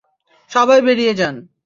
সবাই 0.51 0.79
বেরিয়ে 0.87 1.13
যান! 1.19 1.35